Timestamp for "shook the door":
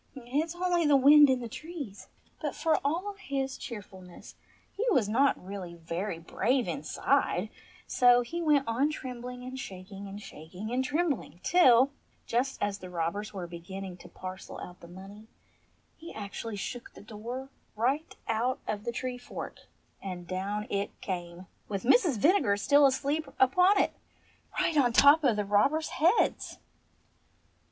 16.55-17.49